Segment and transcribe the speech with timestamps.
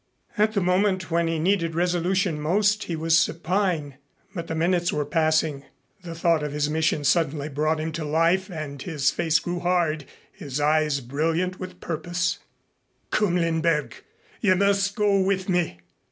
[0.35, 3.97] At the moment when he needed resolution most he was supine.
[4.33, 5.63] But the minutes were passing.
[6.01, 10.05] The thought of his mission suddenly brought him to life, and his face grew hard,
[10.33, 12.39] his eyes brilliant with purpose.
[13.11, 13.93] "Come, Lindberg.
[14.39, 15.81] You must go with me."